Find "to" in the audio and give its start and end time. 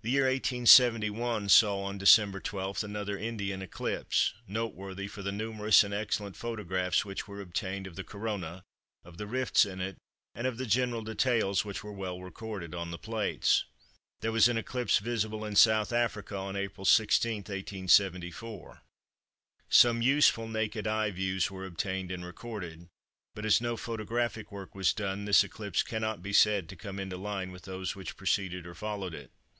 26.70-26.76